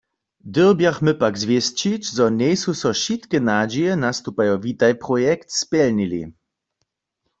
Dyrbjachmy 0.53 1.13
pak 1.21 1.33
zwěsćić, 1.43 2.03
zo 2.17 2.25
njejsu 2.39 2.71
so 2.81 2.91
wšitke 2.97 3.37
nadźije 3.47 3.93
nastupajo 4.05 4.55
Witaj-projekt 4.65 5.47
spjelnili. 5.61 6.23